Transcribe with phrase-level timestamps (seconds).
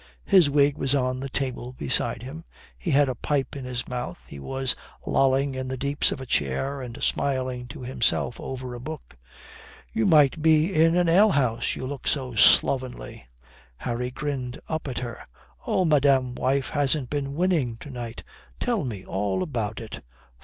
[0.25, 2.43] His wig was on the table beside him.
[2.75, 4.17] He had a pipe in his mouth.
[4.25, 8.79] He was lolling in the deeps of a chair and smiling to himself over a
[8.79, 9.15] book.
[9.93, 13.27] "You might be in an ale house, you look so slovenly."
[13.77, 15.23] Harry grinned up at her.
[15.67, 18.23] "Oh, madame wife hasn't been winning to night.
[18.59, 20.01] Tell me all about it."